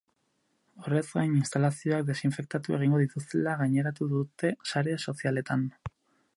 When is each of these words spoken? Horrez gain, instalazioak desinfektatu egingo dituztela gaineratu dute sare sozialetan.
Horrez 0.85 1.01
gain, 1.09 1.35
instalazioak 1.39 2.07
desinfektatu 2.07 2.77
egingo 2.79 3.03
dituztela 3.03 3.55
gaineratu 3.61 4.11
dute 4.17 4.53
sare 4.73 5.01
sozialetan. 5.09 5.71